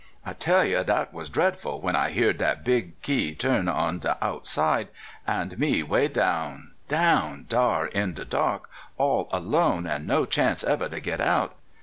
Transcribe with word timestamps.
I 0.25 0.33
tell 0.33 0.65
you, 0.65 0.83
dat 0.83 1.13
was 1.13 1.29
dreadful 1.29 1.79
when 1.79 1.95
I 1.95 2.09
heerd 2.09 2.39
dat 2.39 2.63
big 2.63 2.99
key 3.03 3.35
turn 3.35 3.67
on 3.69 3.99
de 3.99 4.17
out 4.19 4.47
side, 4.47 4.87
an' 5.27 5.53
me 5.59 5.83
'way 5.83 6.07
down, 6.07 6.71
down 6.87 7.45
dar 7.47 7.85
in 7.85 8.15
de 8.15 8.25
dark 8.25 8.67
all 8.97 9.29
alone, 9.31 9.85
an' 9.85 10.07
no 10.07 10.25
chance 10.25 10.63
ever 10.63 10.89
to 10.89 10.99
git 10.99 11.21
out! 11.21 11.53